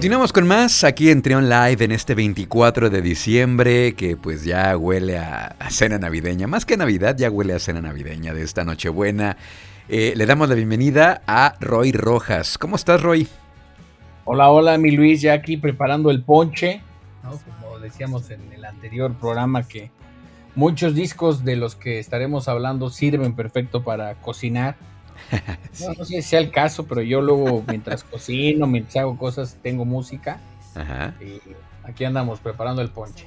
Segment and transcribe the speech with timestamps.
[0.00, 4.74] Continuamos con más aquí en Trion Live en este 24 de diciembre que pues ya
[4.74, 6.46] huele a, cena navideña.
[6.46, 9.36] Más que Navidad ya huele a cena navideña de esta Nochebuena.
[9.90, 12.56] Eh, le damos la bienvenida a Roy Rojas.
[12.56, 13.28] ¿Cómo estás Roy?
[14.24, 16.80] Hola, hola mi Luis, ya aquí preparando el ponche.
[17.60, 19.90] Como decíamos en el anterior programa que
[20.54, 24.76] muchos discos de los que estaremos hablando sirven perfecto para cocinar
[25.80, 29.84] No, sé si sea el caso, pero yo luego mientras cocino, mientras hago cosas, tengo
[29.84, 30.40] música.
[31.20, 31.40] Y
[31.84, 33.26] aquí andamos preparando el ponche.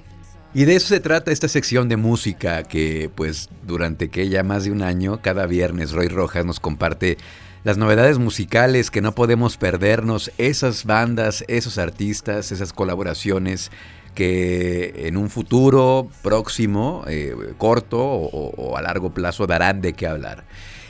[0.53, 4.65] Y de eso se trata esta sección de música que pues durante que ya más
[4.65, 7.17] de un año, cada viernes Roy Rojas nos comparte
[7.63, 13.71] las novedades musicales que no podemos perdernos, esas bandas, esos artistas, esas colaboraciones
[14.13, 20.43] que en un futuro próximo, eh, corto o, a largo plazo darán de qué hablar.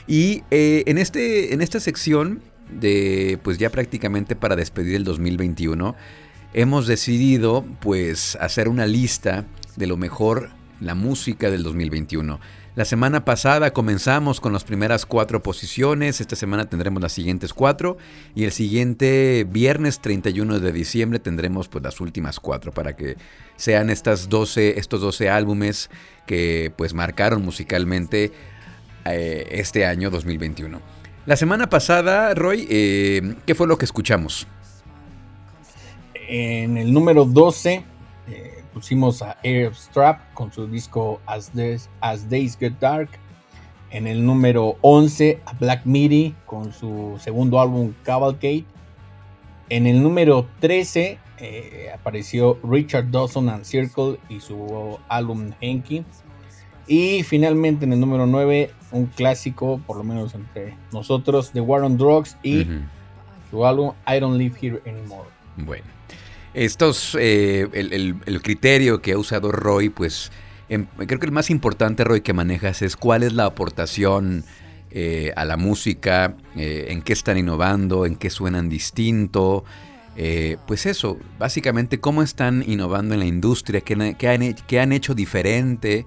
[0.06, 5.94] Y eh, en, este, en esta sección de, pues ya prácticamente para despedir el 2021,
[6.52, 9.44] hemos decidido pues hacer una lista
[9.76, 12.40] de lo mejor la música del 2021.
[12.76, 17.98] La semana pasada comenzamos con las primeras cuatro posiciones, esta semana tendremos las siguientes cuatro
[18.34, 23.16] y el siguiente viernes 31 de diciembre tendremos pues las últimas cuatro para que
[23.54, 25.88] sean estas 12, estos 12 álbumes
[26.26, 28.32] que pues marcaron musicalmente
[29.04, 30.80] eh, este año 2021.
[31.26, 34.46] La semana pasada, Roy, eh, ¿qué fue lo que escuchamos?
[36.26, 37.84] En el número 12
[38.28, 41.52] eh, pusimos a Air Strap con su disco As,
[42.00, 43.10] As, Days Get Dark.
[43.90, 48.64] En el número 11 a Black Midi con su segundo álbum Cavalcade.
[49.68, 51.18] En el número 13
[51.94, 56.04] apareció Richard Dawson and Circle y su álbum Henky.
[56.86, 61.82] Y finalmente en el número 9, un clásico, por lo menos entre nosotros, The War
[61.82, 62.66] on Drugs y
[63.50, 65.28] su álbum I Don't Live Here Anymore.
[65.56, 65.84] Bueno,
[66.54, 70.30] estos, eh, el, criterio que ha usado Roy, pues
[70.68, 74.44] em, creo que el más importante, Roy, que manejas es cuál es la aportación
[74.90, 79.64] eh, a la música, eh, en qué están innovando, en qué suenan distinto.
[80.66, 85.14] pues eso, básicamente cómo están innovando en la industria, qué, qué, han, qué han hecho
[85.14, 86.06] diferente.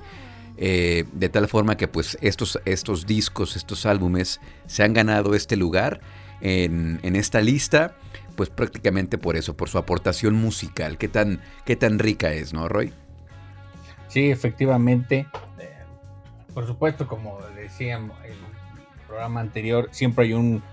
[0.59, 5.55] Eh, de tal forma que pues estos, estos discos, estos álbumes se han ganado este
[5.55, 6.01] lugar
[6.41, 7.95] en, esta lista,
[8.35, 10.97] pues prácticamente por eso, por su aportación musical.
[10.97, 12.91] ¿Qué tan, qué tan rica es, no, Roy?
[14.07, 15.27] Sí, efectivamente.
[15.59, 15.69] Eh,
[16.53, 20.63] por supuesto, como decíamos en el programa anterior, siempre hay un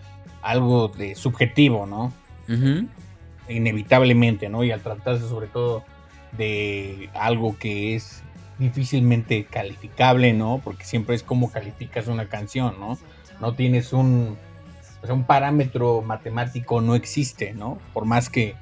[0.42, 2.12] algo de subjetivo, ¿no?
[3.48, 4.64] Inevitablemente, ¿no?
[4.64, 5.84] Y al tratarse sobre todo
[6.32, 8.22] de algo que es
[8.58, 10.60] difícilmente calificable, ¿no?
[10.62, 12.98] Porque siempre es como calificas una canción, ¿no?
[13.40, 14.36] No tienes un,
[15.02, 17.78] o sea, un parámetro matemático, no existe, ¿no?
[17.92, 18.54] Por más que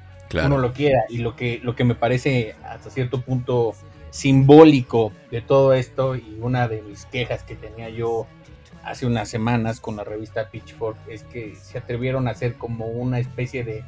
[0.43, 1.03] uno lo quiera.
[1.09, 3.73] Y lo que, lo que me parece hasta cierto punto
[4.09, 8.27] simbólico de todo esto y una de mis quejas que tenía yo
[8.83, 13.19] hace unas semanas con la revista Pitchfork es que se atrevieron a hacer como una
[13.19, 13.83] especie de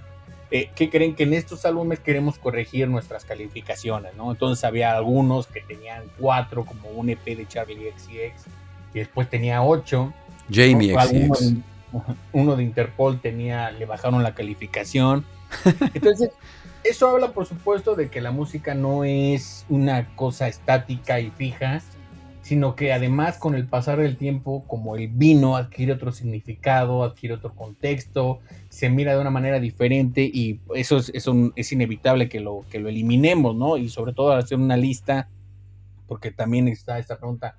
[0.52, 4.32] eh, ¿qué creen que en estos álbumes queremos corregir nuestras calificaciones, ¿no?
[4.32, 8.46] Entonces había algunos que tenían cuatro, como un EP de Charlie XCX,
[8.94, 10.14] y después tenía ocho.
[10.52, 11.54] Jamie XCX.
[12.34, 15.26] Uno de, Interpol tenía, le bajaron la calificación.
[15.94, 16.32] Entonces,
[16.84, 21.82] eso habla, por supuesto, de que la música no es una cosa estática y fija,
[22.46, 27.34] sino que además con el pasar del tiempo, como el vino adquiere otro significado, adquiere
[27.34, 28.40] otro contexto,
[28.70, 32.88] se mira de una manera diferente y eso es, es inevitable que lo, que lo
[32.88, 33.78] eliminemos, ¿no?
[33.78, 35.28] Y sobre todo hacer una lista,
[36.06, 37.58] porque también está esta pregunta,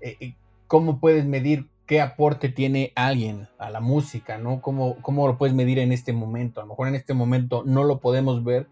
[0.00, 0.34] eh, eh,
[0.68, 4.60] ¿cómo puedes medir qué aporte tiene alguien a la música, ¿no?
[4.60, 6.60] ¿Cómo, ¿Cómo lo puedes medir en este momento?
[6.60, 8.68] A lo mejor en este momento no lo podemos ver,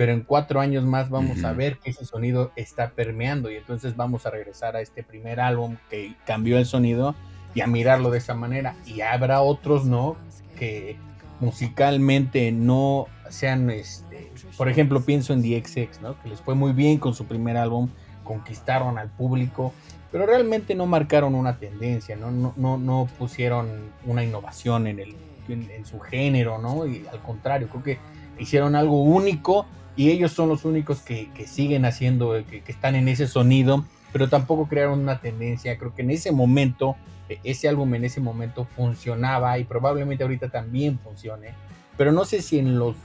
[0.00, 3.96] pero en cuatro años más vamos a ver que ese sonido está permeando y entonces
[3.96, 7.14] vamos a regresar a este primer álbum que cambió el sonido
[7.54, 8.74] y a mirarlo de esa manera.
[8.86, 10.16] Y habrá otros, ¿no?
[10.58, 10.96] Que
[11.40, 16.18] musicalmente no sean, este, por ejemplo, pienso en The XX, ¿no?
[16.22, 17.90] Que les fue muy bien con su primer álbum,
[18.24, 19.74] conquistaron al público,
[20.10, 22.30] pero realmente no marcaron una tendencia, ¿no?
[22.30, 23.68] No, no, no pusieron
[24.06, 25.14] una innovación en, el,
[25.50, 26.86] en, su género, ¿no?
[26.86, 27.98] Y al contrario, creo que
[28.38, 29.66] hicieron algo único
[29.96, 33.84] y ellos son los únicos que, que siguen haciendo, que, que están en ese sonido,
[34.12, 35.76] pero tampoco crearon una tendencia.
[35.78, 36.96] Creo que en ese momento
[37.44, 41.50] ese álbum en ese momento funcionaba y probablemente ahorita también funcione,
[41.96, 42.96] pero no sé si en los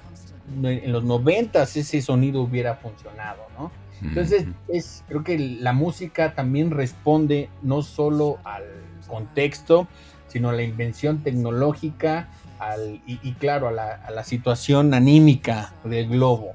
[0.63, 3.71] en los noventas ese sonido hubiera funcionado, ¿no?
[4.01, 8.63] Entonces, es, creo que la música también responde no solo al
[9.07, 9.87] contexto,
[10.27, 12.27] sino a la invención tecnológica
[12.59, 16.53] al, y, claro, a la, situación anímica del globo.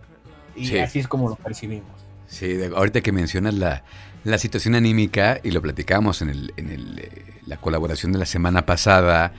[0.57, 1.91] Y así es como lo percibimos.
[2.27, 3.83] Sí, ahorita que mencionas la,
[4.25, 8.27] la situación anímica, y lo platicamos en, el, en el, eh, la colaboración de la
[8.27, 9.33] semana pasada,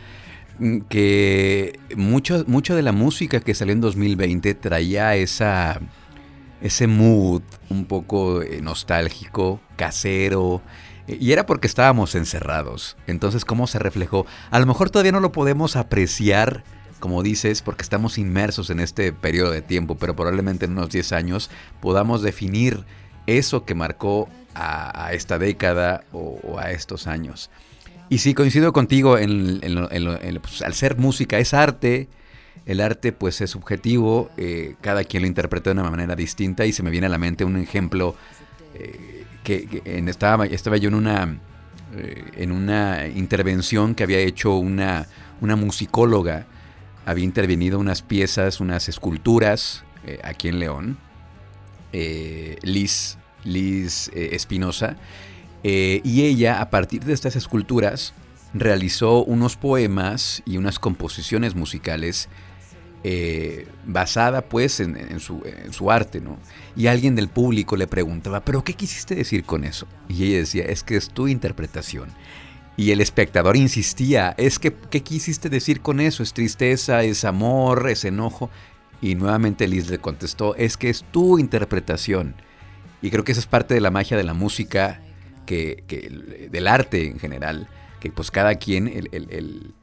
[0.59, 5.79] mm, que mucho, mucho de la música que salió en 2020 traía esa,
[6.61, 10.61] ese mood un poco eh, nostálgico, casero,
[11.07, 12.97] eh, y era porque estábamos encerrados.
[13.07, 14.25] Entonces, ¿cómo se reflejó?
[14.49, 16.63] A lo mejor todavía no lo podemos apreciar,
[17.01, 21.11] como dices, porque estamos inmersos en este periodo de tiempo, pero probablemente en unos 10
[21.11, 21.49] años
[21.81, 22.85] podamos definir
[23.27, 27.49] eso que marcó a, esta década o, a estos años.
[28.09, 29.59] Y sí, coincido contigo en,
[30.41, 32.07] pues, al ser música es arte,
[32.65, 36.73] el arte pues es subjetivo, eh, cada quien lo interpreta de una manera distinta y
[36.73, 38.15] se me viene a la mente un ejemplo
[38.75, 41.39] eh, que, estaba, estaba yo en una,
[41.95, 45.07] eh, en una intervención que había hecho una,
[45.39, 46.45] una musicóloga,
[47.05, 49.83] había intervenido unas piezas, unas esculturas
[50.23, 50.97] aquí en León,
[51.91, 54.95] Liz Liz eh, Espinosa,
[55.63, 58.13] eh, y ella, a partir de estas esculturas,
[58.53, 62.29] realizó unos poemas y unas composiciones musicales
[63.03, 66.37] eh, basada pues en, su, en, su, arte, ¿no?
[66.75, 69.87] Y alguien del público le preguntaba, ¿pero qué quisiste decir con eso?
[70.07, 72.09] Y ella decía, es que es tu interpretación.
[72.77, 76.23] Y el espectador insistía, es que, ¿qué quisiste decir con eso?
[76.23, 77.03] ¿Es tristeza?
[77.03, 77.89] ¿Es amor?
[77.89, 78.49] ¿Es enojo?
[79.01, 82.35] Y nuevamente Liz le contestó, es que es tu interpretación.
[83.01, 85.01] Y creo que esa es parte de la magia de la música,
[85.45, 87.67] que, del arte en general,
[87.99, 89.73] que pues cada quien, el,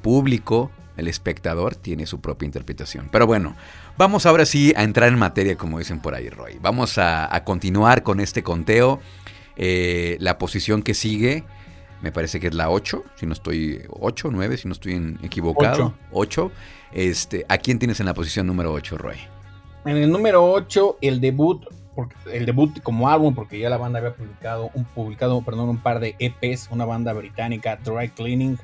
[0.00, 3.08] público, el espectador, tiene su propia interpretación.
[3.12, 3.54] Pero bueno,
[3.96, 6.58] vamos ahora sí a entrar en materia, como dicen por ahí, Roy.
[6.60, 9.00] Vamos a, continuar con este conteo.
[9.56, 11.44] Eh, la posición que sigue,
[12.02, 15.94] me parece que es la 8, si no estoy 8, 9, si no estoy equivocado.
[16.12, 16.52] 8.
[16.92, 19.16] Este, ¿A quién tienes en la posición número 8, Roy?
[19.84, 21.66] En el número 8, el debut,
[22.32, 26.00] el debut como álbum, porque ya la banda había publicado un, publicado, perdón, un par
[26.00, 28.58] de EPs, una banda británica, Dry Cleaning,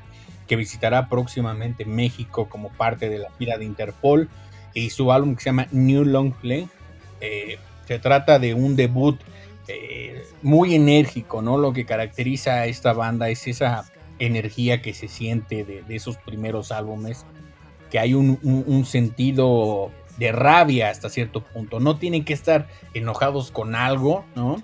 [0.47, 4.29] que visitará próximamente México como parte de la gira de Interpol,
[4.75, 6.69] y su álbum que se llama New Long Play.
[7.21, 9.19] Eh, se trata de un debut
[9.69, 11.59] eh, muy enérgico, ¿no?
[11.59, 13.85] Lo que caracteriza a esta banda es esa
[14.19, 17.25] energía que se siente de, esos primeros álbumes,
[17.91, 19.91] que hay un, un sentido
[20.21, 21.81] de rabia hasta cierto punto.
[21.81, 24.63] No tienen que estar enojados con algo, ¿no?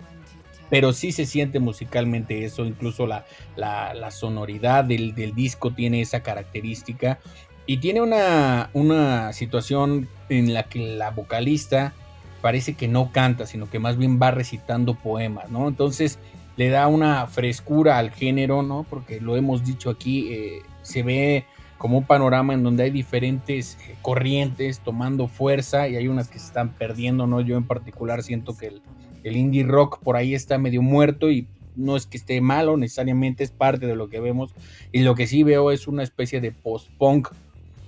[0.69, 3.25] Pero sí se siente musicalmente eso, incluso la,
[3.57, 7.19] la, sonoridad del, disco tiene esa característica.
[7.65, 11.95] Y tiene una, una situación en la que la vocalista
[12.41, 15.69] parece que no canta, sino que más bien va recitando poemas, ¿no?
[15.69, 16.19] Entonces
[16.57, 18.87] le da una frescura al género, ¿no?
[18.89, 21.45] Porque lo hemos dicho aquí, eh, se ve
[21.79, 26.47] como un panorama en donde hay diferentes corrientes tomando fuerza y hay unas que se
[26.47, 27.41] están perdiendo, ¿no?
[27.41, 28.73] Yo en particular siento que
[29.23, 33.45] el, indie rock por ahí está medio muerto y no es que esté malo necesariamente,
[33.45, 34.55] es parte de lo que vemos
[34.93, 37.29] y lo que sí veo es una especie de post-punk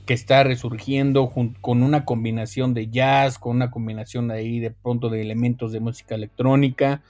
[0.08, 5.20] que está resurgiendo con una combinación de jazz, con una combinación ahí de pronto de
[5.20, 7.02] elementos de música electrónica,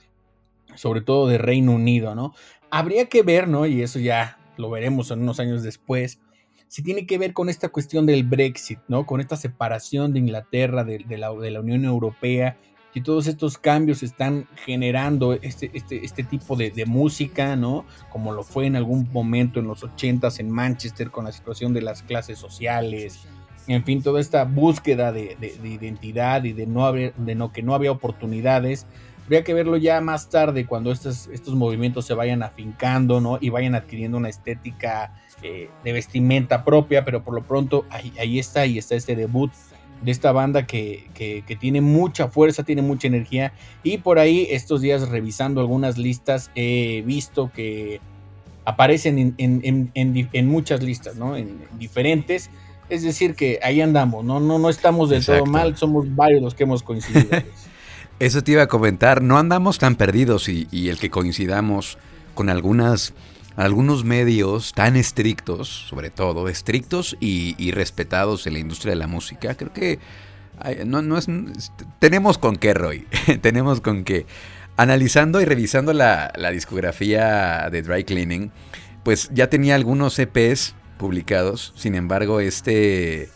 [0.75, 2.33] sobre todo de Reino Unido, ¿no?
[2.69, 3.65] Habría que ver, ¿no?
[3.65, 6.19] Y eso ya lo veremos en unos años después,
[6.67, 9.05] si tiene que ver con esta cuestión del Brexit, ¿no?
[9.05, 12.57] Con esta separación de Inglaterra de, la, Unión Europea
[12.93, 17.85] y todos estos cambios están generando este, este, este tipo de, música, ¿no?
[18.09, 21.81] Como lo fue en algún momento en los 80s en Manchester con la situación de
[21.81, 23.27] las clases sociales,
[23.67, 27.75] en fin, toda esta búsqueda de, identidad y de no haber, de no, que no
[27.75, 28.87] había oportunidades.
[29.25, 33.37] Habría que verlo ya más tarde cuando estos, estos movimientos se vayan afincando, ¿no?
[33.39, 38.65] Y vayan adquiriendo una estética eh, de vestimenta propia, pero por lo pronto ahí, está,
[38.65, 39.51] y está este debut
[40.01, 43.53] de esta banda que, tiene mucha fuerza, tiene mucha energía.
[43.83, 47.99] Y por ahí estos días revisando algunas listas he visto que
[48.65, 51.35] aparecen en, muchas listas, ¿no?
[51.35, 52.49] En, diferentes.
[52.89, 54.39] Es decir, que ahí andamos, ¿no?
[54.39, 57.29] No, no estamos del todo mal, somos varios los que hemos coincidido.
[58.19, 61.97] Eso te iba a comentar, no andamos tan perdidos y, el que coincidamos
[62.35, 63.13] con algunas,
[63.59, 69.55] algunos medios tan estrictos, sobre todo, estrictos y, respetados en la industria de la música,
[69.55, 69.99] creo que
[70.85, 71.27] no, no es,
[71.99, 73.05] tenemos con qué, Roy,
[73.41, 74.25] tenemos con qué.
[74.77, 78.49] Analizando y revisando la, discografía de Dry Cleaning,
[79.03, 83.29] pues ya tenía algunos EPs publicados, sin embargo este,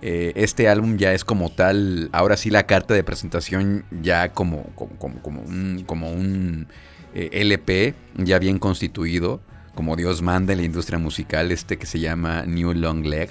[0.00, 4.64] eh, este álbum ya es como tal, ahora sí la carta de presentación ya como,
[4.74, 6.66] como, un, como un
[7.14, 9.42] eh, LP ya bien constituido,
[9.76, 13.30] como Dios manda en la industria musical, este que se llama New Long Leg.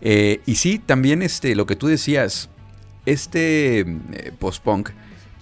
[0.00, 2.48] Eh, y sí, también este, lo que tú decías,
[3.04, 3.84] este
[4.38, 4.90] post-punk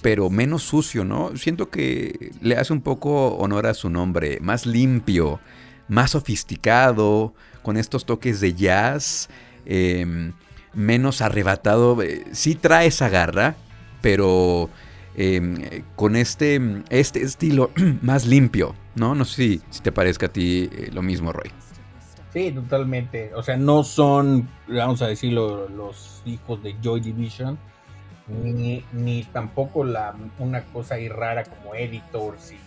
[0.03, 1.37] pero menos sucio, ¿no?
[1.37, 5.41] Siento que le hace un poco honor a su nombre, más limpio,
[5.89, 9.29] más sofisticado, con estos toques de jazz,
[9.67, 10.33] em,
[10.73, 12.01] menos arrebatado.
[12.03, 13.57] Eh, sí trae esa garra,
[14.01, 14.71] pero
[15.19, 16.61] em, con este,
[16.91, 17.71] este estilo
[18.03, 19.15] más limpio, ¿no?
[19.15, 21.51] No sé si, te parezca a ti eh, lo mismo, Roy.
[22.33, 23.33] Sí, totalmente.
[23.35, 27.59] O sea, no son, vamos a decirlo, los hijos de Joy Division
[28.29, 32.59] ni, ni tampoco la, una cosa ahí rara como editors y,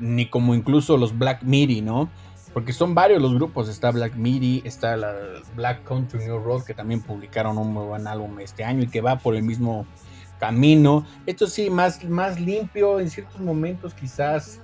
[0.00, 2.08] ni como incluso los Black Midi, ¿no?
[2.52, 5.14] Porque son varios los grupos, está Black Midi, está la
[5.56, 9.00] Black Country New Road que también publicaron un muy buen álbum este año y que
[9.00, 9.86] va por el mismo
[10.38, 11.06] camino.
[11.26, 14.60] Esto sí, más, más limpio en ciertos momentos quizás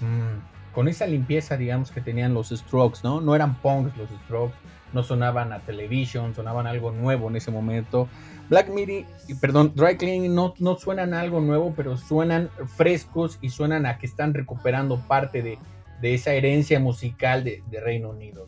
[0.00, 3.20] mm, con esa limpieza digamos que tenían los Strokes, ¿no?
[3.20, 4.56] No eran punks los Strokes
[4.94, 8.08] no sonaban a televisión, sonaban algo nuevo en ese momento.
[8.48, 9.04] Black Midi,
[9.40, 13.98] perdón, Dry Cleaning no, no suenan a algo nuevo, pero suenan frescos y suenan a
[13.98, 15.58] que están recuperando parte de,
[16.02, 18.46] esa herencia musical de, Reino Unido.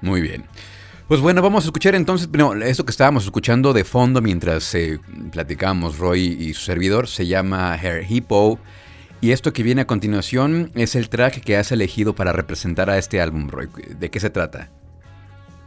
[0.00, 0.44] Muy bien.
[1.08, 2.30] Pues bueno, vamos a escuchar entonces,
[2.64, 4.98] esto que estábamos escuchando de fondo mientras eh,
[5.32, 8.58] platicábamos Roy y su servidor se llama Hair Hippo.
[9.20, 12.96] Y esto que viene a continuación es el track que has elegido para representar a
[12.96, 13.68] este álbum, Roy.
[13.98, 14.70] ¿De qué se trata?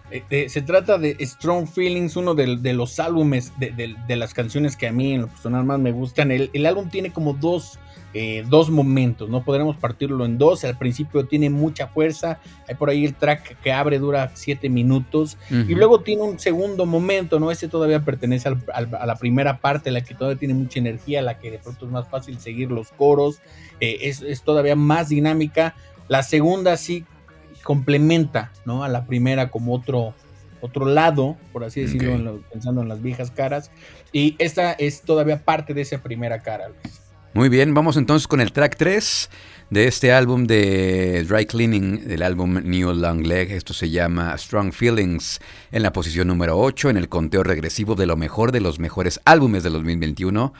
[0.10, 4.92] Eh, se trata de Strong Feelings, uno de, los álbumes de, las canciones que a
[4.92, 6.32] mí en lo personal más me gustan.
[6.32, 7.78] El, álbum tiene como dos,
[8.14, 10.64] eh, dos, momentos, no podremos partirlo en dos.
[10.64, 15.38] Al principio tiene mucha fuerza, hay por ahí el track que abre dura siete minutos
[15.50, 17.52] y luego tiene un segundo momento, ¿no?
[17.52, 21.52] Ese todavía pertenece a la primera parte, la que todavía tiene mucha energía, la que
[21.52, 23.42] de pronto es más fácil seguir los coros,
[23.80, 25.76] eh, es, es todavía más dinámica.
[26.08, 27.06] La segunda sí
[27.64, 28.84] complementa ¿no?
[28.86, 30.14] a la primera como otro,
[30.62, 33.72] otro lado, por así decirlo, pensando en las viejas caras.
[34.14, 36.70] Y esta es todavía parte de esa primera cara,
[37.38, 39.30] Muy bien, vamos entonces con el track 3
[39.70, 43.52] de este álbum de Dry Cleaning, del álbum New Long Leg.
[43.52, 45.40] Esto se llama Strong Feelings,
[45.72, 49.22] en la posición número 8 en el conteo regresivo de lo mejor de los mejores
[49.24, 50.52] álbumes de 2021,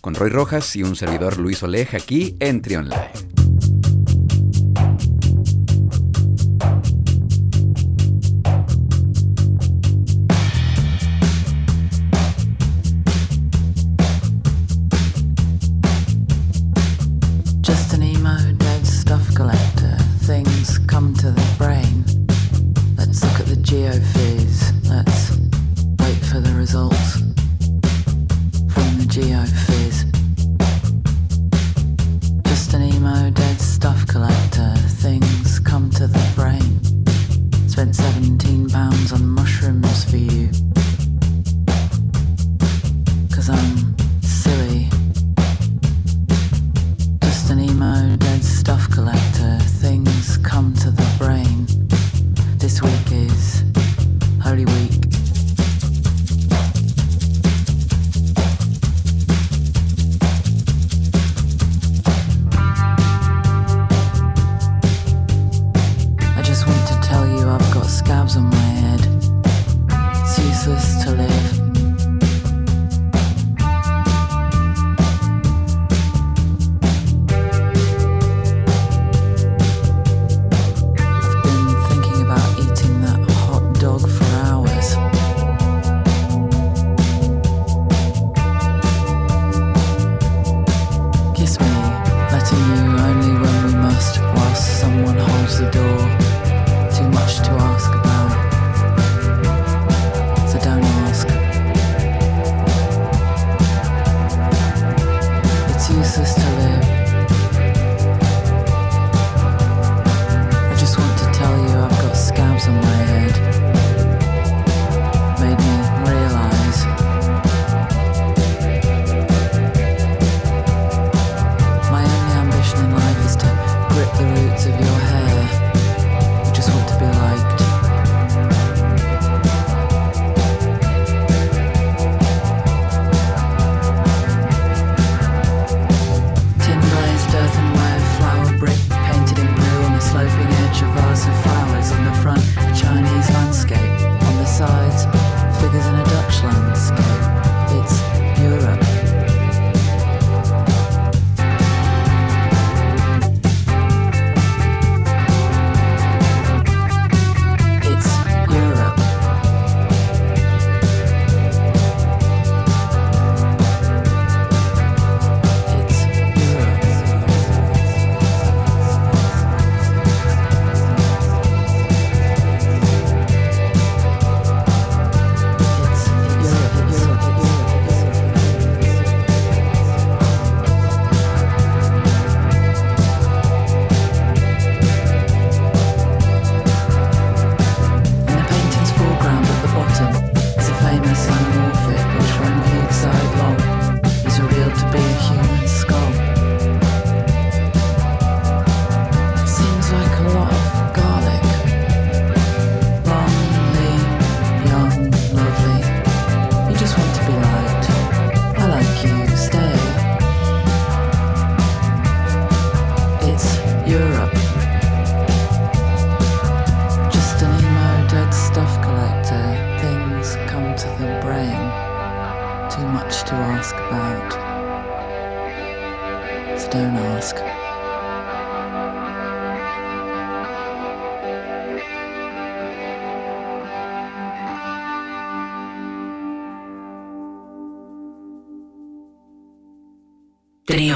[0.00, 3.73] con Roy Rojas y un servidor Luis Oleja aquí en Trion Live.
[23.74, 24.03] Fear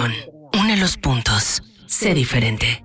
[0.00, 1.60] Une los puntos.
[1.86, 2.84] Sé diferente.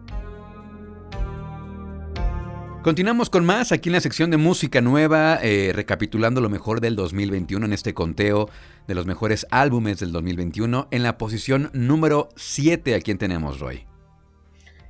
[2.82, 6.96] Continuamos con más aquí en la sección de música nueva, eh, recapitulando lo mejor del
[6.96, 8.50] 2021 en este conteo
[8.88, 10.88] de los mejores álbumes del 2021.
[10.90, 13.86] En la posición número 7, ¿a quién tenemos, Roy?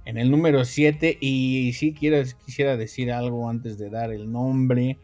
[0.05, 4.97] En el número 7, y sí quiero, quisiera decir algo antes de dar el nombre.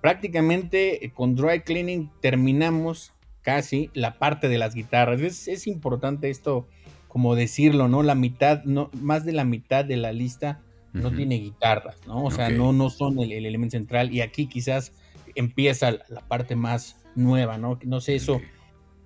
[0.00, 5.20] Prácticamente eh, con Dry Cleaning terminamos casi la parte de las guitarras.
[5.20, 6.66] Es, importante esto,
[7.08, 8.02] como decirlo, ¿no?
[8.02, 10.60] La mitad, no, más de la mitad de la lista
[10.92, 12.24] no tiene guitarras, ¿no?
[12.24, 14.12] O sea, no, no son el, elemento central.
[14.12, 14.92] Y aquí quizás
[15.36, 17.78] empieza la parte más nueva, ¿no?
[17.84, 18.40] No sé eso,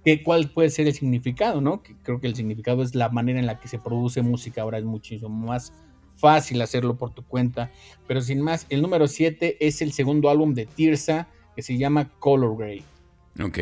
[0.02, 1.82] ¿qué, ¿cuál puede ser el significado, ¿no?
[1.82, 4.62] Que creo que el significado es la manera en la que se produce música.
[4.62, 5.72] Ahora es muchísimo más
[6.16, 7.70] fácil hacerlo por tu cuenta.
[8.06, 12.10] Pero sin más, el número 7 es el segundo álbum de Tirsa que se llama
[12.18, 12.82] Color Grey.
[13.42, 13.58] Ok.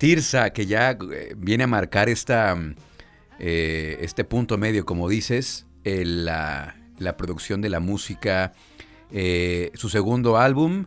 [0.00, 2.56] Tirsa, que ya eh, viene a marcar esta,
[3.38, 8.54] eh, este punto medio, como dices, la, la producción de la música.
[9.12, 10.86] Eh, su segundo álbum,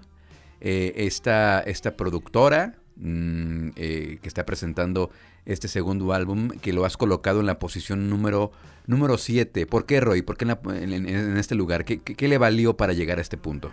[0.61, 5.11] eh, esta, esta, productora mm, eh, que está presentando
[5.45, 8.51] este segundo álbum, que lo has colocado en la posición número,
[8.87, 9.67] número 7.
[9.67, 10.23] ¿Por qué, Roy?
[10.23, 11.85] ¿Por qué en, este lugar?
[11.85, 13.71] ¿Qué, ¿Qué, le valió para llegar a este punto?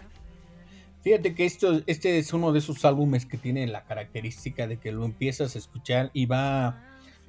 [1.02, 4.92] Fíjate que esto, este es uno de esos álbumes que tiene la característica de que
[4.92, 6.82] lo empiezas a escuchar y va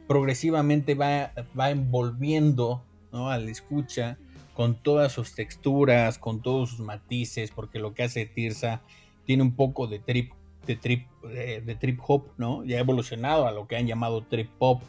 [0.07, 3.29] progresivamente va, va envolviendo ¿no?
[3.29, 4.17] al escucha
[4.53, 8.81] con todas sus texturas, con todos sus matices, porque lo que hace Tirsa
[9.25, 10.33] tiene un poco de trip,
[10.67, 12.63] de trip, eh, de, trip hop, ¿no?
[12.65, 14.81] Ya ha evolucionado a lo que han llamado trip pop.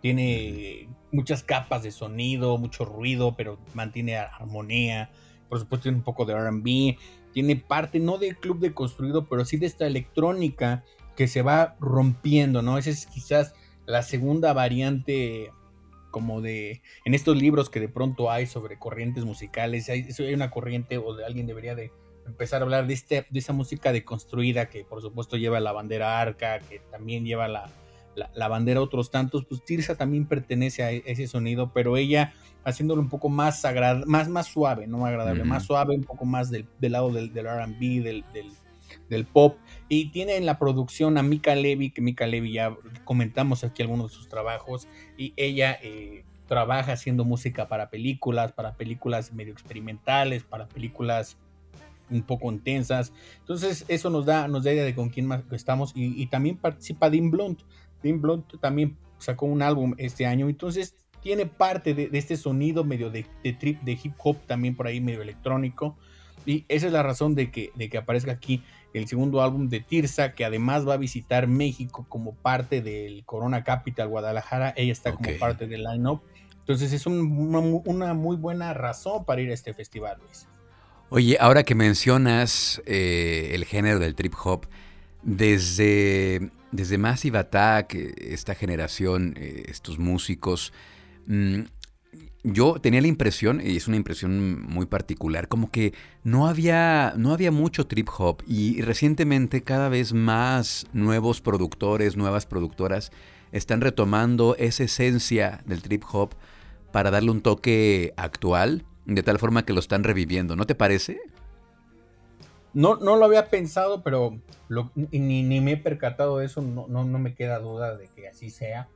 [0.00, 5.10] Tiene muchas capas de sonido, mucho ruido, pero mantiene armonía.
[5.48, 6.96] Por supuesto, tiene un poco de RB.
[7.32, 10.84] Tiene parte, no del club de construido, pero sí de esta electrónica
[11.16, 12.78] que se va rompiendo, ¿no?
[12.78, 13.54] Esa es quizás
[13.86, 15.52] la segunda variante
[16.10, 20.50] como de en estos libros que de pronto hay sobre corrientes musicales, hay, hay una
[20.50, 21.92] corriente o de alguien debería de
[22.26, 26.20] empezar a hablar de, este, de esa música deconstruida que por supuesto lleva la bandera
[26.20, 27.70] arca, que también lleva la,
[28.34, 32.32] la, bandera otros tantos, pues Tirsa también pertenece a ese sonido, pero ella
[32.64, 36.50] haciéndolo un poco más sagrado, más, más suave, no agradable, más suave, un poco más
[36.50, 38.24] del, lado del, del RB, del,
[39.08, 39.58] del pop.
[39.88, 44.10] Y tiene en la producción a Mika Levy, que Mika Levy ya comentamos aquí algunos
[44.10, 50.44] de sus trabajos, y ella eh, trabaja haciendo música para películas, para películas medio experimentales,
[50.44, 51.36] para películas
[52.10, 53.12] un poco intensas.
[53.38, 55.92] Entonces, eso nos da, nos da idea de con quién más estamos.
[55.94, 57.60] Y, también participa Dean Blunt.
[58.02, 60.48] Dean Blunt también sacó un álbum este año.
[60.48, 64.86] Entonces, tiene parte de, este sonido medio de, de, trip, de hip hop, también por
[64.86, 65.96] ahí medio electrónico.
[66.46, 68.62] Y esa es la razón de que, de que aparezca aquí
[68.94, 73.62] el segundo álbum de Tirsa, que además va a visitar México como parte del Corona
[73.62, 74.72] Capital Guadalajara.
[74.76, 76.22] Ella está como parte del line-up.
[76.58, 80.46] Entonces es una, muy buena razón para ir a este festival, Luis.
[81.08, 84.66] Oye, ahora que mencionas eh, el género del trip hop,
[85.22, 90.72] desde, desde Massive Attack, esta generación, eh, estos músicos,
[91.26, 91.62] mm,
[92.42, 95.92] yo tenía la impresión, y es una impresión muy particular, como que
[96.24, 102.46] no había, no había mucho trip hop y recientemente cada vez más nuevos productores, nuevas
[102.46, 103.12] productoras
[103.52, 106.34] están retomando esa esencia del trip hop
[106.92, 111.20] para darle un toque actual, de tal forma que lo están reviviendo, ¿no te parece?
[112.72, 114.38] No, no lo había pensado, pero
[114.94, 118.28] ni, ni, me he percatado de eso, no, no, no me queda duda de que
[118.28, 118.88] así sea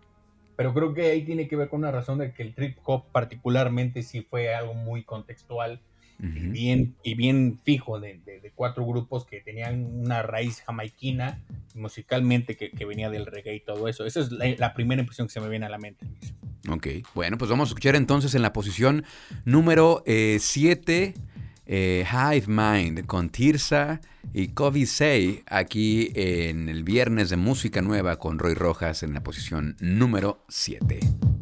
[0.56, 3.04] pero creo que ahí tiene que ver con una razón de que el trip hop
[3.10, 5.80] particularmente sí fue algo muy contextual
[6.20, 8.20] y, bien, y bien fijo de,
[8.54, 11.42] cuatro grupos que tenían una raíz jamaiquina
[11.74, 14.06] musicalmente que, venía del reggae y todo eso.
[14.06, 16.06] Esa es la, primera impresión que se me viene a la mente.
[16.70, 19.04] Ok, bueno, pues vamos a escuchar entonces en la posición
[19.44, 21.04] número 7.
[21.04, 21.14] Eh,
[21.66, 24.00] eh, Hive Mind con Tirsa
[24.32, 29.22] y Kobe Say aquí en el viernes de música nueva con Roy Rojas en la
[29.22, 31.33] posición número 7.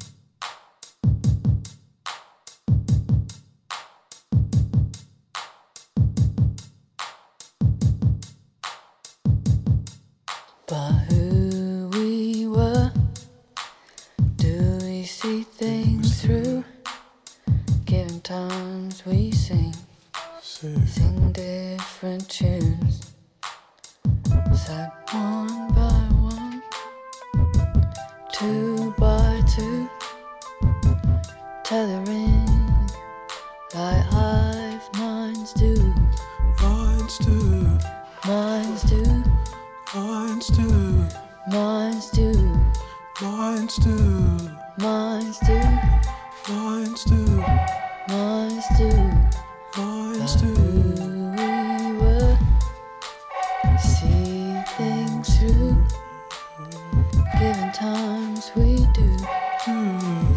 [57.73, 59.17] sometimes we do.
[59.65, 60.37] Hmm,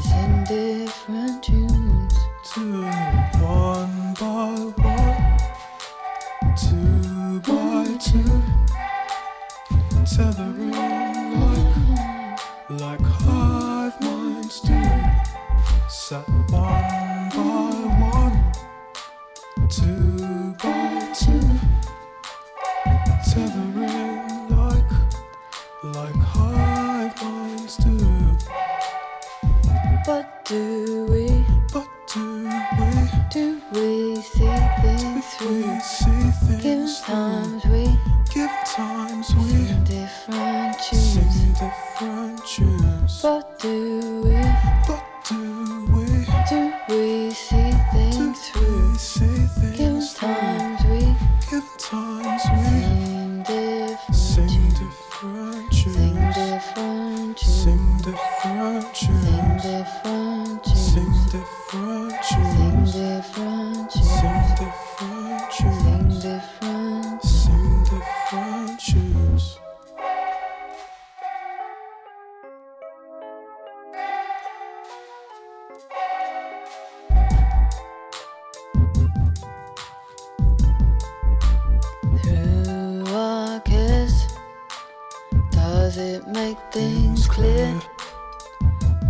[86.28, 87.80] make things clear?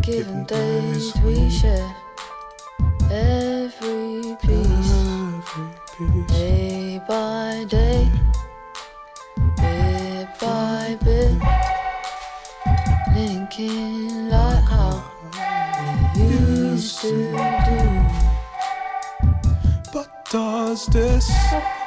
[0.02, 1.96] Given days we share.
[3.12, 4.94] Every piece,
[6.28, 8.10] day by day,
[9.58, 11.38] bit by bit,
[13.16, 15.04] linking like how
[16.16, 17.32] we used to
[17.66, 17.82] do.
[19.94, 21.32] But does this,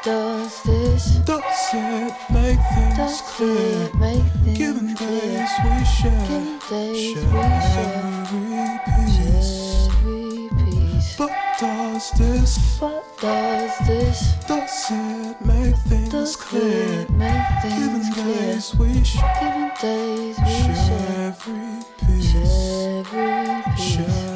[0.08, 3.90] does this, does it make things does clear?
[3.94, 5.20] Make things Given clear?
[5.20, 11.16] days we share, Given days share we share every piece, every piece.
[11.18, 17.06] But does this, but does this, does it make things does clear?
[17.10, 18.52] Make things Given clear?
[18.54, 24.27] days we share, Given days we share, share every piece, share every piece, share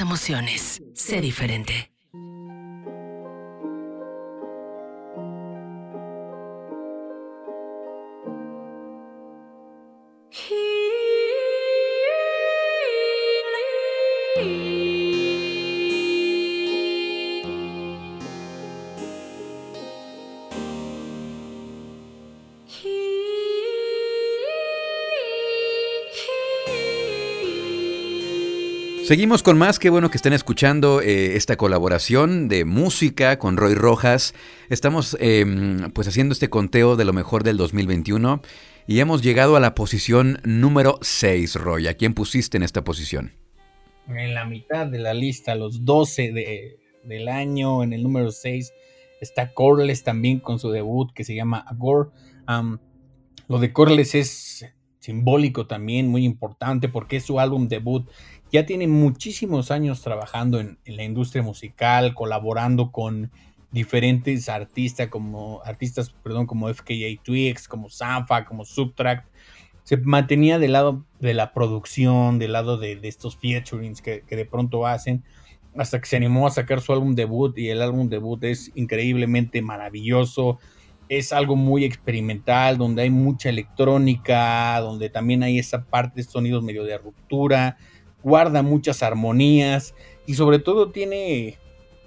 [0.00, 0.82] emociones.
[0.94, 1.92] Sé diferente.
[29.08, 33.72] Seguimos con más, qué bueno que estén escuchando eh, esta colaboración de música con Roy
[33.72, 34.34] Rojas.
[34.68, 35.46] Estamos eh,
[35.94, 38.42] pues haciendo este conteo de lo mejor del 2021
[38.86, 41.88] y hemos llegado a la posición número 6, Roy.
[41.88, 43.32] ¿A quién pusiste en esta posición?
[44.08, 48.74] En la mitad de la lista, los 12 de, del año, en el número 6
[49.22, 52.12] está Corles también con su debut que se llama Agor.
[52.46, 52.76] Um,
[53.48, 54.66] lo de Corles es
[55.08, 58.06] simbólico también, muy importante porque es su álbum debut
[58.52, 63.30] ya tiene muchísimos años trabajando en, la industria musical, colaborando con
[63.70, 69.28] diferentes artistas como artistas, perdón, como FKA Twigs, como Sanfa, como Subtract.
[69.82, 74.36] Se mantenía del lado de la producción, del lado de, de estos featurings que, que,
[74.36, 75.24] de pronto hacen,
[75.76, 79.62] hasta que se animó a sacar su álbum debut y el álbum debut es increíblemente
[79.62, 80.58] maravilloso.
[81.08, 86.62] Es algo muy experimental, donde hay mucha electrónica, donde también hay esa parte de sonidos
[86.62, 87.76] medio de ruptura
[88.22, 89.94] guarda muchas armonías
[90.26, 91.58] y sobre todo tiene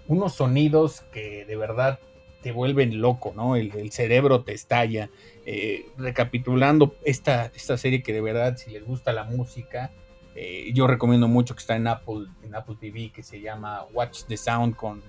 [0.08, 2.00] unos sonidos que de verdad
[2.44, 3.56] te vuelven loco, ¿no?
[3.56, 5.10] El, cerebro te estalla.
[5.46, 9.92] Eh, recapitulando esta, esta serie que de verdad, si les gusta la música,
[10.36, 14.24] eh, yo recomiendo mucho que está en Apple, en Apple TV, que se llama Watch
[14.28, 15.02] the Sound con,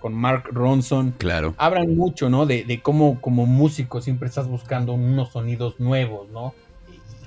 [0.00, 1.12] con Mark Ronson.
[1.12, 1.54] Claro.
[1.58, 2.46] Hablan mucho, ¿no?
[2.46, 6.54] De, de cómo como músico siempre estás buscando unos sonidos nuevos, ¿no?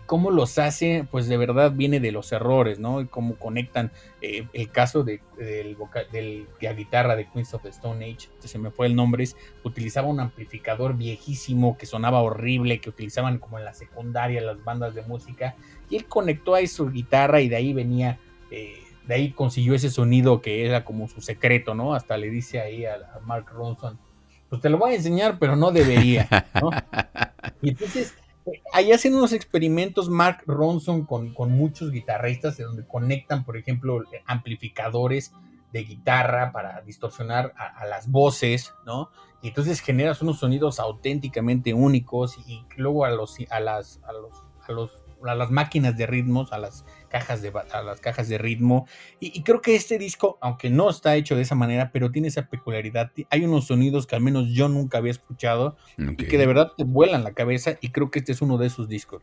[0.06, 3.02] cómo los hace, pues de verdad viene de los errores, ¿no?
[3.02, 5.78] Y cómo conectan eh, el caso de, del,
[6.12, 9.36] del, la guitarra de Queens of the Stone Age, se me fue el nombre, es,
[9.64, 14.94] utilizaba un amplificador viejísimo que sonaba horrible, que utilizaban como en la secundaria las bandas
[14.94, 15.56] de música,
[15.90, 18.20] y él conectó ahí su guitarra y de ahí venía,
[18.52, 21.94] eh, de ahí consiguió ese sonido que era como su secreto, ¿no?
[21.94, 24.00] Hasta le dice ahí a, Mark Ronson,
[24.50, 26.28] pues te lo voy a enseñar, pero no debería,
[26.62, 26.70] ¿no?
[27.62, 28.14] Y entonces
[28.74, 35.34] ahí hacen unos experimentos Mark Ronson con, muchos guitarristas, donde conectan, por ejemplo, amplificadores
[35.72, 39.10] de guitarra para distorsionar a, las voces, ¿no?
[39.42, 44.44] Y entonces generas unos sonidos auténticamente únicos y, luego a los a las a los
[44.68, 48.40] a los a las máquinas de ritmos, a las cajas de, a las cajas de
[48.40, 48.88] ritmo.
[49.20, 52.48] Y, creo que este disco, aunque no está hecho de esa manera, pero tiene esa
[52.48, 53.12] peculiaridad.
[53.30, 56.86] Hay unos sonidos que al menos yo nunca había escuchado y que de verdad te
[56.86, 57.78] vuelan la cabeza.
[57.82, 59.22] Y creo que este es uno de esos discos.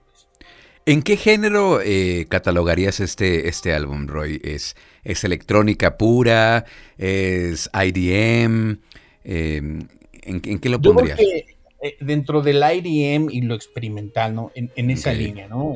[0.87, 4.40] ¿En qué género eh, catalogarías este, este álbum, Roy?
[4.44, 6.64] ¿Es, ¿Es electrónica pura?
[6.96, 8.79] ¿Es IDM?
[9.24, 9.88] Em,
[10.22, 11.18] ¿en, qué lo pondrías?
[11.18, 14.53] Eh, dentro del IDM y lo experimental, ¿no?
[14.55, 15.74] En, esa línea, ¿no?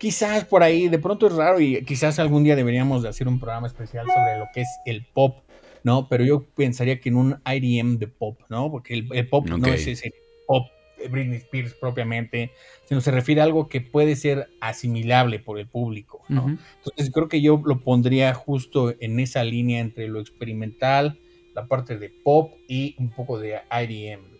[0.00, 3.38] Quizás por ahí, de pronto es raro y quizás algún día deberíamos de hacer un
[3.38, 5.44] programa especial sobre lo que es el pop,
[5.84, 6.08] ¿no?
[6.08, 8.70] Pero yo pensaría que en un IDM de pop, ¿no?
[8.70, 10.14] Porque el, pop no es ese
[10.46, 12.50] pop de Britney Spears propiamente,
[12.86, 16.56] sino se refiere a algo que puede ser asimilable por el público, ¿no?
[16.78, 21.18] Entonces creo que yo lo pondría justo en esa línea entre lo experimental,
[21.54, 24.39] la parte de pop y un poco de IDM.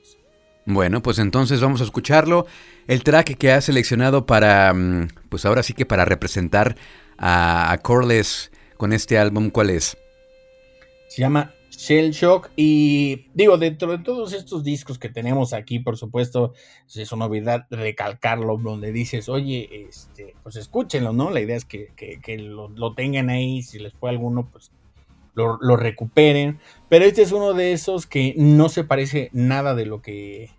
[0.67, 2.47] Bueno, pues entonces vamos a escucharlo.
[2.87, 6.77] El track que ha seleccionado para, mm, pues ahora sí que para representar
[7.19, 9.97] a, Corless con este álbum, ¿cuál es?
[11.09, 15.97] Se llama Shell Shock y digo, dentro de todos estos discos que tenemos aquí, por
[15.97, 16.53] supuesto,
[16.95, 21.31] es una novedad recalcarlo, donde dices, oye, este, pues escúchenlo, ¿no?
[21.31, 21.91] La idea es que,
[22.39, 24.73] lo, tengan ahí, si les fue alguno, pues
[25.35, 26.59] lo, recuperen.
[26.89, 30.51] Pero este es uno de esos que no se parece nada de lo que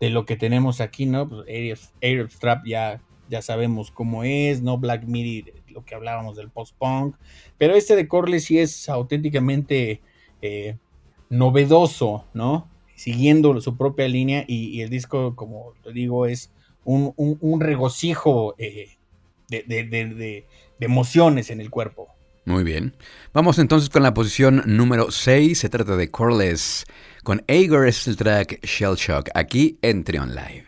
[0.00, 1.28] de lo que tenemos aquí, ¿no?
[1.28, 1.92] Pues
[2.30, 4.78] Strap ya, ya sabemos cómo es, ¿no?
[4.78, 7.16] Black Midi, lo que hablábamos del post-punk.
[7.58, 10.00] Pero este de Corley sí es auténticamente
[10.40, 10.76] eh,
[11.30, 12.68] novedoso, ¿no?
[12.94, 16.52] Siguiendo su propia línea y, el disco, como te digo, es
[16.84, 18.98] un, regocijo eh,
[19.48, 20.46] de
[20.78, 22.17] emociones en el cuerpo.
[22.48, 22.94] Muy bien.
[23.34, 25.58] Vamos entonces con la posición número 6.
[25.58, 26.86] Se trata de Corless
[27.22, 30.67] con Agor es track Shell Shock aquí en Trion Live.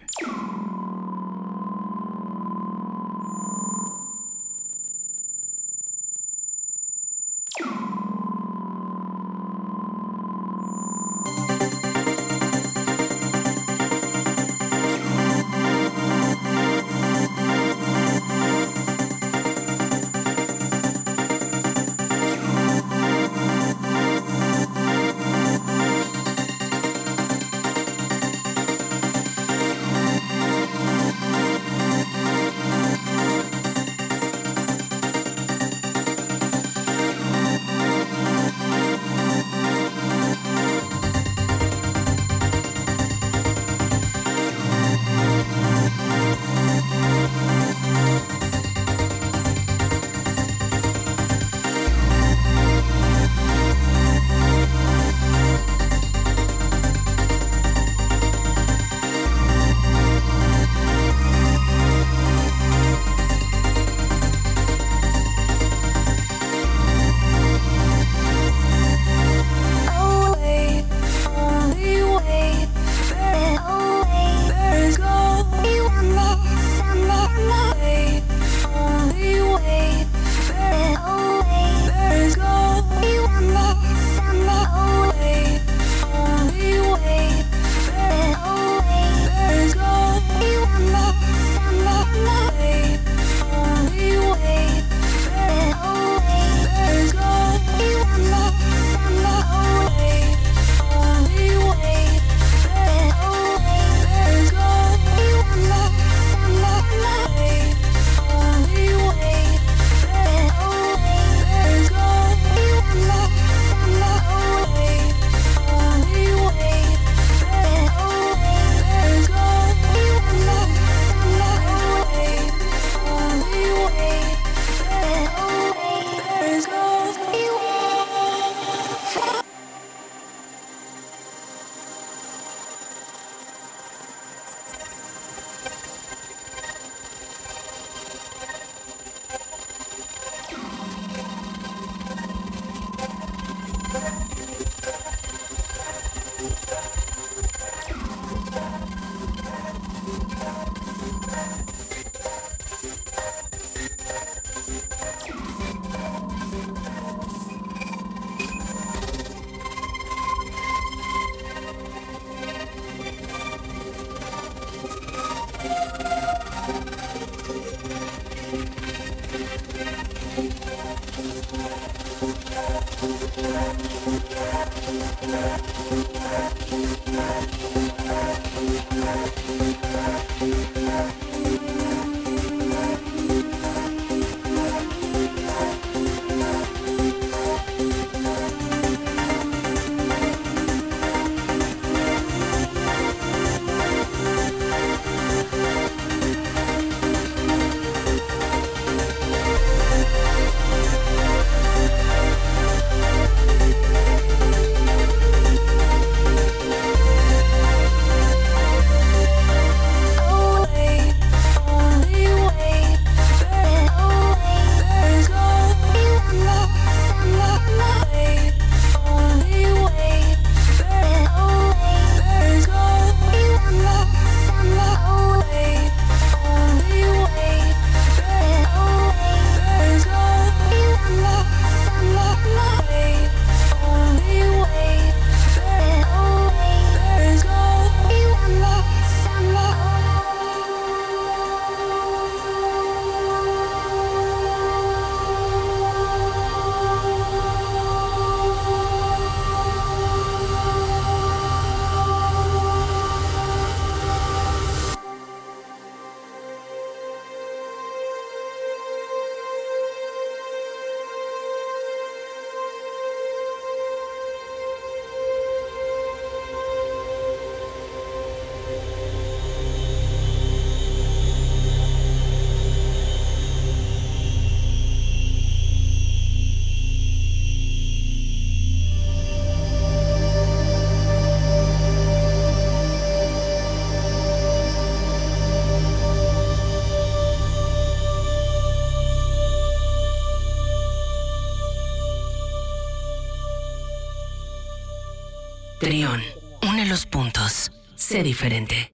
[298.11, 298.93] Sé diferente.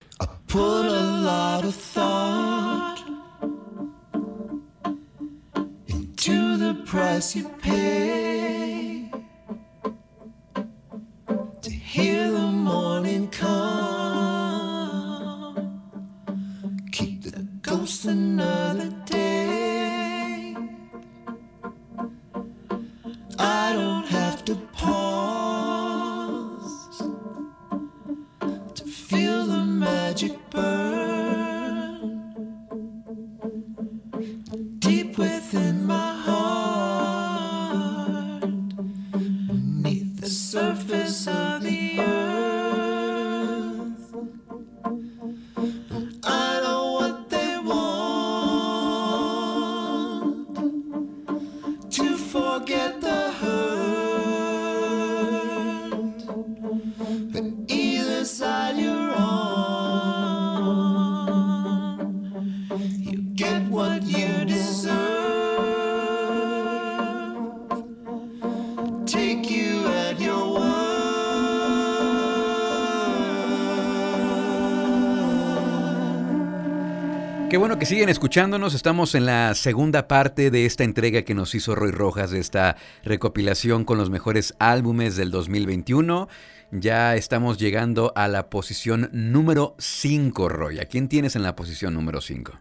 [77.87, 78.75] Que siguen escuchándonos.
[78.75, 82.77] Estamos en la segunda parte de esta entrega que nos hizo Roy Rojas, de esta
[83.05, 86.29] recopilación con los mejores álbumes del 2021.
[86.73, 90.81] Ya estamos llegando a la posición número 5, Roy.
[90.81, 92.61] ¿A quién tienes en la posición número 5?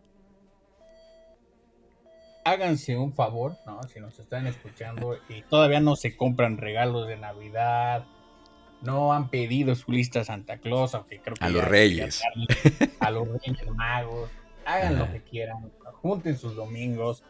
[2.44, 3.82] háganse un favor, ¿no?
[3.92, 8.06] Si nos están escuchando y todavía no se compran regalos de Navidad,
[8.84, 12.22] no han pedido su lista Santa Claus, aunque creo que A los es Reyes.
[13.00, 14.30] a los Reyes Magos,
[14.66, 17.24] hagan lo que quieran, junten sus domingos,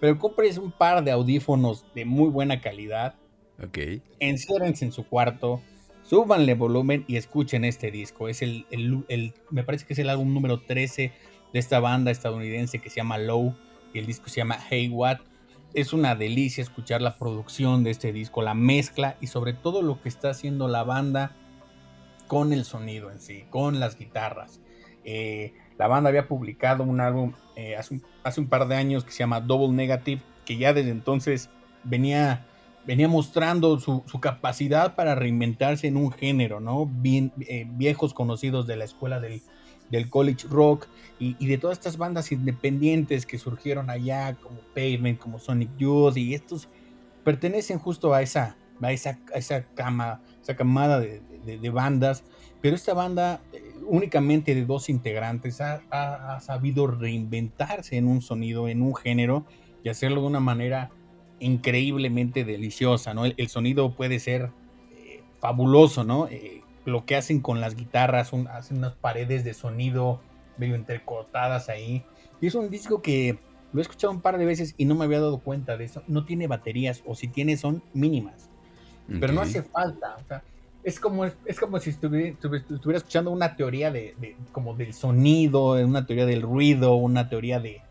[0.00, 3.14] pero compren un par de audífonos de muy buena calidad,
[3.62, 3.78] Ok.
[4.20, 5.60] enciérrense en su cuarto,
[6.02, 8.28] súbanle volumen y escuchen este disco.
[8.28, 11.12] Es el, el- el- me parece que es el álbum número 13
[11.52, 13.54] de esta banda estadounidense que se llama Low
[13.92, 15.18] y el disco se llama Hey What.
[15.74, 20.00] Es una delicia escuchar la producción de este disco, la mezcla y sobre todo lo
[20.00, 21.36] que está haciendo la banda
[22.26, 24.60] con el sonido en sí, con las guitarras.
[25.04, 27.94] Eh, la banda había publicado un álbum eh, hace,
[28.40, 31.48] un, par de años que se llama Double Negative, que ya desde entonces
[31.84, 32.44] venía,
[32.84, 36.86] venía mostrando su, su capacidad para reinventarse en un género, ¿no?
[36.86, 40.88] Bien, eh, viejos conocidos de la escuela del college rock
[41.20, 46.34] y, de todas estas bandas independientes que surgieron allá, como Pavement, como Sonic Youth, y
[46.34, 46.68] estos
[47.24, 52.24] pertenecen justo a esa, a esa, a esa cama, esa camada de bandas,
[52.60, 58.22] pero esta banda eh, únicamente de dos integrantes ha, ha, ha, sabido reinventarse en un
[58.22, 59.44] sonido, en un género,
[59.84, 60.90] y hacerlo de una manera
[61.40, 63.24] increíblemente deliciosa, ¿no?
[63.24, 64.50] El, el sonido puede ser
[64.92, 66.26] eh, fabuloso, ¿no?
[66.28, 70.20] Eh, lo que hacen con las guitarras, un, hacen unas paredes de sonido
[70.56, 72.04] medio entrecortadas ahí.
[72.40, 73.38] Y es un disco que
[73.72, 76.02] lo he escuchado un par de veces y no me había dado cuenta de eso.
[76.08, 78.48] No tiene baterías, o si tiene son mínimas.
[79.06, 79.20] Okay.
[79.20, 80.16] Pero no hace falta.
[80.16, 80.42] O sea,
[80.88, 82.34] es como, es como si estuviera,
[82.94, 87.82] escuchando una teoría de, como del sonido, una teoría del ruido, una teoría de,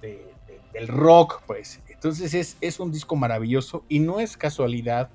[0.00, 0.24] de
[0.72, 1.80] del rock, pues.
[1.88, 5.10] Entonces es, es un disco maravilloso y no es casualidad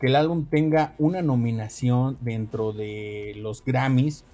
[0.00, 4.24] que el álbum tenga una nominación dentro de los Grammys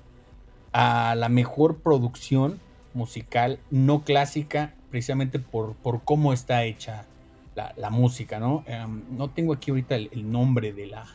[0.73, 2.61] a la mejor producción
[2.93, 7.07] musical no clásica, precisamente por, por cómo está hecha
[7.55, 8.65] la, música, ¿no?
[8.69, 11.07] Um, no tengo aquí ahorita el, nombre de la,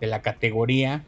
[0.00, 1.04] de la categoría,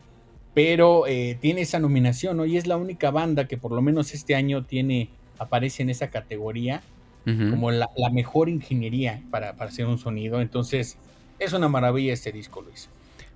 [0.54, 2.44] pero eh, tiene esa nominación, ¿no?
[2.44, 6.10] Y es la única banda que por lo menos este año tiene, aparece en esa
[6.10, 6.82] categoría
[7.26, 7.50] uh -huh.
[7.50, 10.40] como la, la, mejor ingeniería para, para hacer un sonido.
[10.40, 10.98] Entonces,
[11.38, 12.88] es una maravilla este disco, Luis.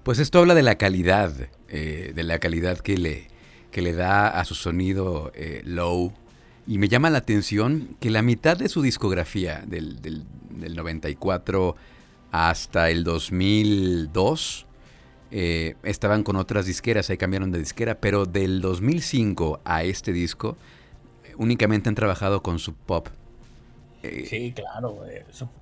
[0.02, 1.32] Pues esto habla de la calidad,
[1.68, 3.28] eh, de la calidad que le,
[3.72, 6.12] que le da a su sonido eh, low.
[6.68, 11.76] Y me llama la atención que la mitad de su discografía, del, del, del 94
[12.30, 14.66] hasta el 2002,
[15.30, 20.56] eh, estaban con otras disqueras, ahí cambiaron de disquera, pero del 2005 a este disco,
[21.36, 23.08] únicamente han trabajado con su pop.
[24.02, 25.00] Eh, sí, claro.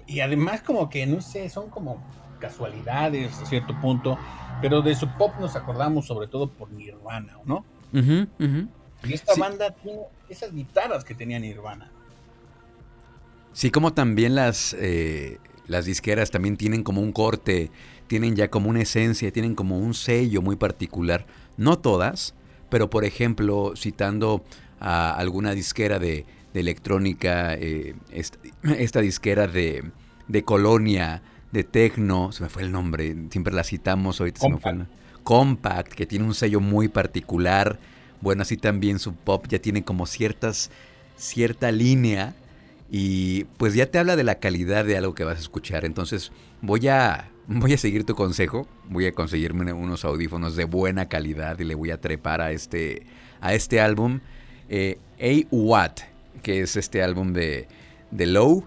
[0.07, 2.03] Y además como que, no sé, son como
[2.39, 4.19] casualidades a cierto punto,
[4.61, 7.65] pero de su pop nos acordamos sobre todo por Nirvana, ¿no?
[7.93, 8.69] Uh -huh, uh -huh.
[9.05, 9.41] Y esta sí.
[9.41, 11.91] banda tiene esas guitarras que tenía Nirvana.
[13.53, 17.71] Sí, como también las, eh, las disqueras también tienen como un corte,
[18.07, 21.27] tienen ya como una esencia, tienen como un sello muy particular.
[21.57, 22.35] No todas,
[22.69, 24.45] pero por ejemplo, citando
[24.81, 28.39] a alguna disquera de, de electrónica, eh, esta,
[28.79, 29.85] esta, disquera de,
[30.29, 34.65] de Colonia, de Tecno, se me fue el nombre, siempre la citamos, ahorita Compact.
[34.65, 37.79] se me fue el Compact, que tiene un sello muy particular.
[38.21, 40.71] Bueno, así también su pop ya tiene como ciertas,
[41.17, 42.35] cierta línea
[42.97, 45.84] y pues ya te habla de la calidad de algo que vas a escuchar.
[45.84, 46.30] Entonces
[46.62, 51.59] voy a, voy a seguir tu consejo, voy a conseguirme unos audífonos de buena calidad
[51.59, 53.03] y le voy a trepar a este,
[53.40, 54.20] a este álbum.
[54.68, 56.03] Eh, A Watt,
[56.45, 57.66] que es este álbum de,
[58.12, 58.64] de Low.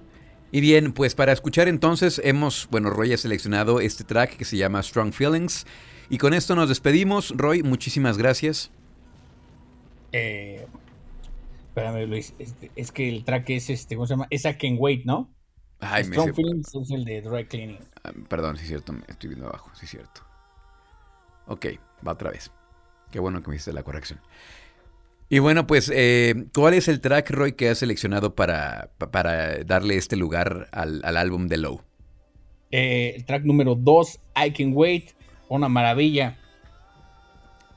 [0.52, 4.58] Y bien, pues para escuchar entonces hemos, bueno, Roy ha seleccionado este track que se
[4.58, 5.66] llama Strong Feelings.
[6.10, 7.34] Y con esto nos despedimos.
[7.38, 8.72] Roy, muchísimas gracias.
[10.12, 10.68] Eh,
[11.78, 14.28] espérame, Luis, este, es que el track es este, ¿cómo se llama?
[14.32, 15.32] Es I Can Wait, ¿no?
[15.80, 17.78] Ay, Strong me Feelings es el de Dry Cleaning.
[18.04, 20.22] Ah, perdón, sí es cierto, estoy viendo abajo, sí es cierto.
[21.46, 21.68] Ok,
[22.06, 22.52] va otra vez.
[23.12, 24.20] Qué bueno que me hiciste la corrección.
[25.30, 29.98] Y bueno, pues, eh, ¿cuál es el track, Roy, que has seleccionado para, para darle
[29.98, 31.82] este lugar al, al álbum de Low?
[32.72, 35.12] Eh, el track número 2, I Can Wait,
[35.48, 36.40] una maravilla.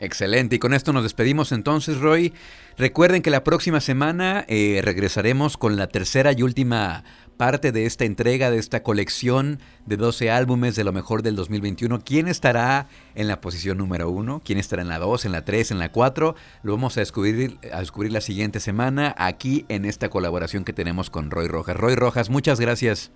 [0.02, 2.32] Excelente, y con esto nos despedimos entonces, Roy.
[2.78, 7.04] Recuerden que la próxima semana eh, regresaremos con la tercera y última
[7.36, 12.00] parte de esta entrega, de esta colección de 12 álbumes de lo mejor del 2021.
[12.02, 14.40] ¿Quién estará en la posición número 1?
[14.42, 16.34] ¿Quién estará en la 2, en la 3, en la 4?
[16.62, 21.10] Lo vamos a descubrir, a descubrir la siguiente semana aquí en esta colaboración que tenemos
[21.10, 21.76] con Roy Rojas.
[21.76, 23.10] Roy Rojas, muchas gracias.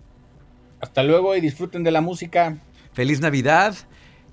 [0.82, 2.59] Hasta luego y disfruten de la música.
[2.93, 3.74] Feliz Navidad.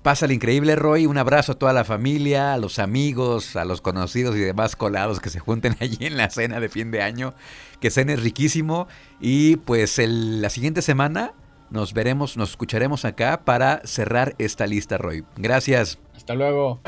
[0.02, 1.06] Pásale increíble, Roy.
[1.06, 5.20] Un abrazo a toda la familia, a los amigos, a los conocidos y demás colados
[5.20, 7.34] que se junten allí en la cena de fin de año.
[7.80, 8.88] Que cenes riquísimo.
[9.20, 11.34] Y pues el, la siguiente semana
[11.70, 15.24] nos veremos, nos escucharemos acá para cerrar esta lista, Roy.
[15.36, 15.98] Gracias.
[16.16, 16.80] Hasta luego.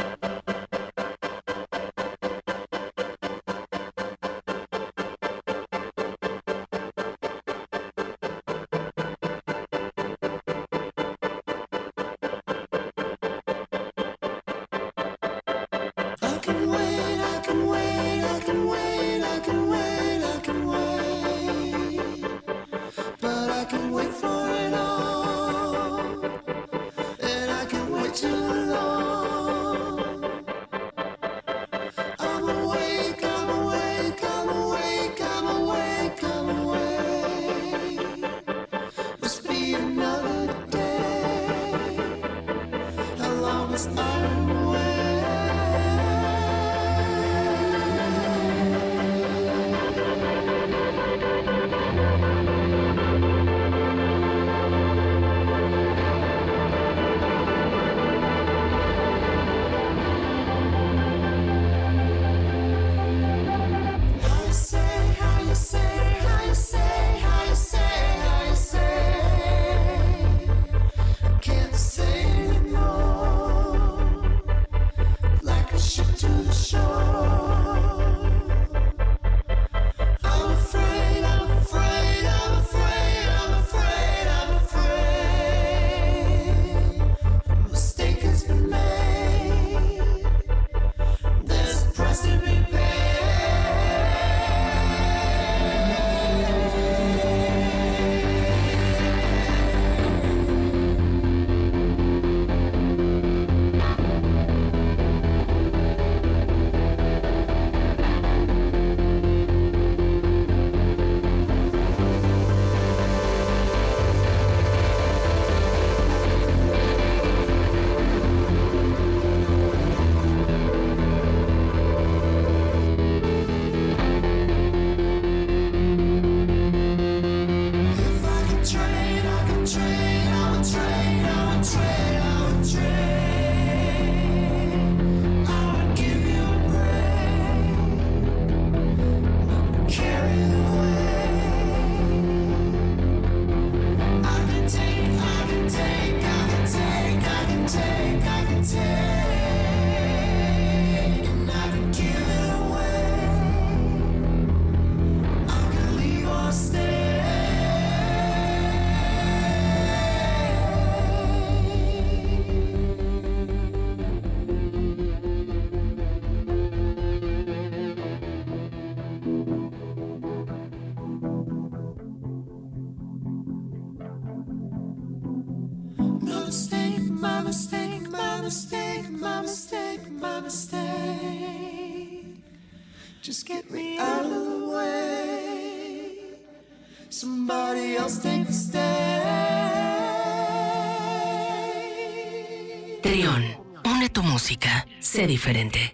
[195.14, 195.93] Sé diferente.